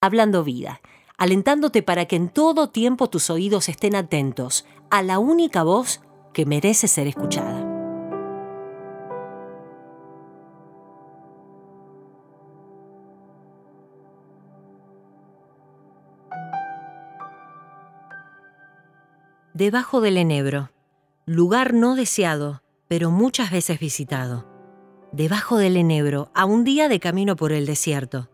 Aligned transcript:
Hablando 0.00 0.44
Vida, 0.44 0.80
alentándote 1.16 1.82
para 1.82 2.04
que 2.04 2.14
en 2.14 2.28
todo 2.28 2.70
tiempo 2.70 3.10
tus 3.10 3.30
oídos 3.30 3.68
estén 3.68 3.96
atentos 3.96 4.64
a 4.90 5.02
la 5.02 5.18
única 5.18 5.64
voz 5.64 6.02
que 6.32 6.46
merece 6.46 6.86
ser 6.86 7.08
escuchada. 7.08 7.64
Debajo 19.52 20.00
del 20.00 20.16
enebro, 20.16 20.70
lugar 21.26 21.74
no 21.74 21.96
deseado, 21.96 22.62
pero 22.86 23.10
muchas 23.10 23.50
veces 23.50 23.80
visitado. 23.80 24.46
Debajo 25.10 25.56
del 25.56 25.76
enebro, 25.76 26.30
a 26.34 26.44
un 26.44 26.62
día 26.62 26.88
de 26.88 27.00
camino 27.00 27.34
por 27.34 27.50
el 27.50 27.66
desierto 27.66 28.28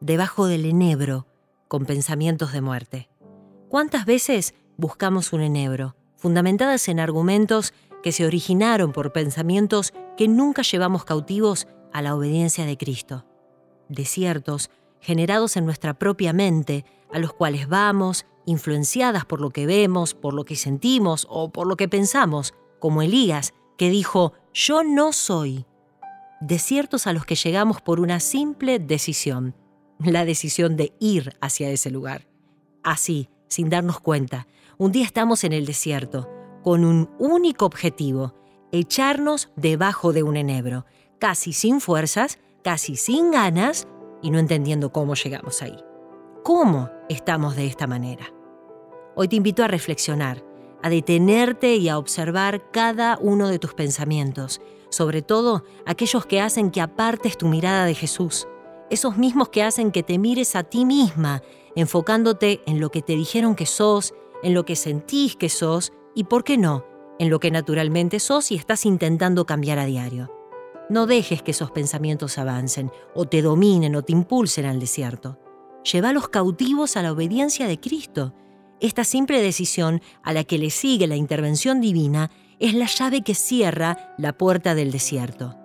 debajo 0.00 0.46
del 0.46 0.64
enebro 0.64 1.26
con 1.68 1.84
pensamientos 1.84 2.52
de 2.52 2.60
muerte. 2.60 3.10
¿Cuántas 3.68 4.06
veces 4.06 4.54
buscamos 4.76 5.32
un 5.32 5.42
enebro, 5.42 5.94
fundamentadas 6.16 6.88
en 6.88 6.98
argumentos 6.98 7.72
que 8.02 8.12
se 8.12 8.26
originaron 8.26 8.92
por 8.92 9.12
pensamientos 9.12 9.92
que 10.16 10.26
nunca 10.26 10.62
llevamos 10.62 11.04
cautivos 11.04 11.68
a 11.92 12.02
la 12.02 12.14
obediencia 12.14 12.64
de 12.64 12.76
Cristo? 12.76 13.24
Desiertos 13.88 14.70
generados 15.00 15.56
en 15.56 15.64
nuestra 15.64 15.94
propia 15.94 16.32
mente, 16.32 16.84
a 17.12 17.18
los 17.18 17.32
cuales 17.32 17.68
vamos, 17.68 18.26
influenciadas 18.46 19.24
por 19.24 19.40
lo 19.40 19.50
que 19.50 19.66
vemos, 19.66 20.14
por 20.14 20.34
lo 20.34 20.44
que 20.44 20.56
sentimos 20.56 21.26
o 21.30 21.50
por 21.50 21.66
lo 21.66 21.76
que 21.76 21.88
pensamos, 21.88 22.54
como 22.78 23.02
Elías, 23.02 23.54
que 23.76 23.90
dijo, 23.90 24.32
yo 24.52 24.82
no 24.82 25.12
soy. 25.12 25.66
Desiertos 26.40 27.06
a 27.06 27.12
los 27.12 27.26
que 27.26 27.34
llegamos 27.34 27.80
por 27.80 28.00
una 28.00 28.18
simple 28.18 28.78
decisión, 28.78 29.54
la 30.04 30.24
decisión 30.24 30.76
de 30.76 30.92
ir 30.98 31.36
hacia 31.40 31.70
ese 31.70 31.90
lugar. 31.90 32.26
Así, 32.82 33.28
sin 33.48 33.68
darnos 33.68 34.00
cuenta, 34.00 34.46
un 34.78 34.92
día 34.92 35.04
estamos 35.04 35.44
en 35.44 35.52
el 35.52 35.66
desierto, 35.66 36.30
con 36.62 36.84
un 36.84 37.10
único 37.18 37.66
objetivo, 37.66 38.34
echarnos 38.72 39.50
debajo 39.56 40.12
de 40.12 40.22
un 40.22 40.36
enebro, 40.36 40.86
casi 41.18 41.52
sin 41.52 41.80
fuerzas, 41.80 42.38
casi 42.62 42.96
sin 42.96 43.30
ganas 43.30 43.86
y 44.22 44.30
no 44.30 44.38
entendiendo 44.38 44.92
cómo 44.92 45.14
llegamos 45.14 45.62
ahí. 45.62 45.78
¿Cómo 46.44 46.90
estamos 47.08 47.56
de 47.56 47.66
esta 47.66 47.86
manera? 47.86 48.32
Hoy 49.16 49.28
te 49.28 49.36
invito 49.36 49.62
a 49.62 49.68
reflexionar, 49.68 50.42
a 50.82 50.88
detenerte 50.88 51.76
y 51.76 51.88
a 51.90 51.98
observar 51.98 52.70
cada 52.70 53.18
uno 53.20 53.48
de 53.48 53.58
tus 53.58 53.74
pensamientos, 53.74 54.60
sobre 54.88 55.20
todo 55.20 55.64
aquellos 55.84 56.24
que 56.24 56.40
hacen 56.40 56.70
que 56.70 56.80
apartes 56.80 57.36
tu 57.36 57.46
mirada 57.48 57.84
de 57.84 57.94
Jesús 57.94 58.46
esos 58.90 59.16
mismos 59.16 59.48
que 59.48 59.62
hacen 59.62 59.92
que 59.92 60.02
te 60.02 60.18
mires 60.18 60.56
a 60.56 60.64
ti 60.64 60.84
misma, 60.84 61.42
enfocándote 61.76 62.60
en 62.66 62.80
lo 62.80 62.90
que 62.90 63.02
te 63.02 63.14
dijeron 63.14 63.54
que 63.54 63.66
sos, 63.66 64.14
en 64.42 64.54
lo 64.54 64.64
que 64.64 64.76
sentís 64.76 65.36
que 65.36 65.48
sos 65.48 65.92
y, 66.14 66.24
¿por 66.24 66.44
qué 66.44 66.58
no?, 66.58 66.84
en 67.18 67.30
lo 67.30 67.38
que 67.38 67.50
naturalmente 67.50 68.18
sos 68.18 68.50
y 68.50 68.56
estás 68.56 68.86
intentando 68.86 69.44
cambiar 69.44 69.78
a 69.78 69.84
diario. 69.84 70.32
No 70.88 71.06
dejes 71.06 71.42
que 71.42 71.52
esos 71.52 71.70
pensamientos 71.70 72.38
avancen, 72.38 72.90
o 73.14 73.26
te 73.26 73.42
dominen 73.42 73.94
o 73.94 74.02
te 74.02 74.12
impulsen 74.12 74.64
al 74.64 74.80
desierto. 74.80 75.38
Lleva 75.84 76.12
los 76.12 76.28
cautivos 76.28 76.96
a 76.96 77.02
la 77.02 77.12
obediencia 77.12 77.68
de 77.68 77.78
Cristo. 77.78 78.34
Esta 78.80 79.04
simple 79.04 79.40
decisión 79.40 80.00
a 80.22 80.32
la 80.32 80.44
que 80.44 80.58
le 80.58 80.70
sigue 80.70 81.06
la 81.06 81.16
intervención 81.16 81.80
divina 81.80 82.30
es 82.58 82.74
la 82.74 82.86
llave 82.86 83.22
que 83.22 83.34
cierra 83.34 84.14
la 84.18 84.32
puerta 84.32 84.74
del 84.74 84.90
desierto. 84.90 85.56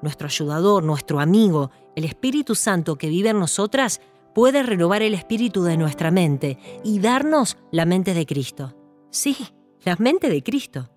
Nuestro 0.00 0.26
ayudador, 0.26 0.82
nuestro 0.82 1.20
amigo, 1.20 1.70
el 1.96 2.04
Espíritu 2.04 2.54
Santo 2.54 2.96
que 2.96 3.08
vive 3.08 3.30
en 3.30 3.38
nosotras 3.38 4.00
puede 4.34 4.62
renovar 4.62 5.02
el 5.02 5.14
espíritu 5.14 5.62
de 5.62 5.76
nuestra 5.76 6.10
mente 6.10 6.58
y 6.84 7.00
darnos 7.00 7.56
la 7.70 7.84
mente 7.84 8.14
de 8.14 8.26
Cristo. 8.26 8.74
Sí, 9.10 9.36
la 9.84 9.96
mente 9.96 10.28
de 10.30 10.42
Cristo. 10.42 10.90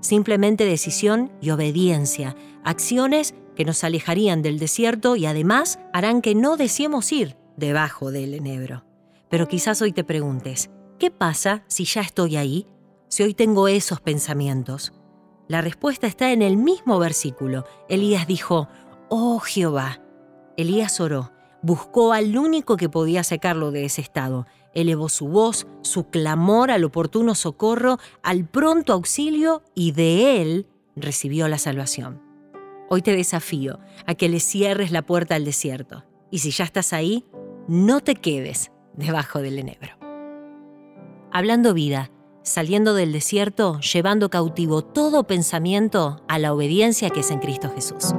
Simplemente 0.00 0.64
decisión 0.64 1.30
y 1.40 1.50
obediencia, 1.50 2.34
acciones 2.64 3.34
que 3.54 3.64
nos 3.64 3.84
alejarían 3.84 4.42
del 4.42 4.58
desierto 4.58 5.14
y 5.14 5.26
además 5.26 5.78
harán 5.92 6.22
que 6.22 6.34
no 6.34 6.56
deseemos 6.56 7.12
ir 7.12 7.36
debajo 7.56 8.10
del 8.10 8.34
enebro. 8.34 8.84
Pero 9.28 9.46
quizás 9.46 9.80
hoy 9.80 9.92
te 9.92 10.04
preguntes, 10.04 10.70
¿qué 10.98 11.10
pasa 11.10 11.62
si 11.68 11.84
ya 11.84 12.00
estoy 12.00 12.36
ahí? 12.36 12.66
Si 13.08 13.22
hoy 13.22 13.34
tengo 13.34 13.68
esos 13.68 14.00
pensamientos. 14.00 14.92
La 15.46 15.60
respuesta 15.60 16.06
está 16.06 16.32
en 16.32 16.42
el 16.42 16.56
mismo 16.56 16.98
versículo. 16.98 17.64
Elías 17.88 18.26
dijo, 18.26 18.68
Oh 19.08 19.38
Jehová, 19.38 20.01
Elías 20.56 21.00
oró, 21.00 21.32
buscó 21.62 22.12
al 22.12 22.36
único 22.36 22.76
que 22.76 22.88
podía 22.88 23.24
sacarlo 23.24 23.70
de 23.70 23.84
ese 23.84 24.00
estado, 24.00 24.46
elevó 24.74 25.08
su 25.08 25.28
voz, 25.28 25.66
su 25.82 26.08
clamor 26.08 26.70
al 26.70 26.84
oportuno 26.84 27.34
socorro, 27.34 27.98
al 28.22 28.44
pronto 28.46 28.92
auxilio 28.92 29.62
y 29.74 29.92
de 29.92 30.42
él 30.42 30.66
recibió 30.96 31.48
la 31.48 31.58
salvación. 31.58 32.20
Hoy 32.88 33.02
te 33.02 33.16
desafío 33.16 33.78
a 34.06 34.14
que 34.14 34.28
le 34.28 34.40
cierres 34.40 34.92
la 34.92 35.02
puerta 35.02 35.34
al 35.34 35.44
desierto 35.44 36.04
y 36.30 36.40
si 36.40 36.50
ya 36.50 36.64
estás 36.64 36.92
ahí, 36.92 37.24
no 37.68 38.00
te 38.00 38.16
quedes 38.16 38.72
debajo 38.94 39.40
del 39.40 39.58
enebro. 39.58 39.96
Hablando 41.30 41.72
vida, 41.72 42.10
saliendo 42.42 42.94
del 42.94 43.12
desierto, 43.12 43.80
llevando 43.80 44.28
cautivo 44.28 44.82
todo 44.82 45.26
pensamiento 45.26 46.22
a 46.28 46.38
la 46.38 46.52
obediencia 46.52 47.10
que 47.10 47.20
es 47.20 47.30
en 47.30 47.38
Cristo 47.38 47.70
Jesús. 47.74 48.14